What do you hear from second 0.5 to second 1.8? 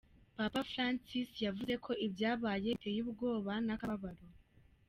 Francis yavuze